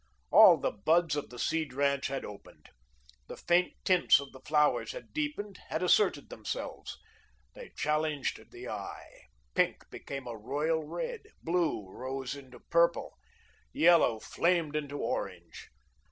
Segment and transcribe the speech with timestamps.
[0.31, 2.71] All the buds of the Seed ranch had opened.
[3.27, 6.97] The faint tints of the flowers had deepened, had asserted themselves.
[7.53, 9.27] They challenged the eye.
[9.53, 11.21] Pink became a royal red.
[11.43, 13.19] Blue rose into purple.
[13.73, 15.69] Yellow flamed into orange.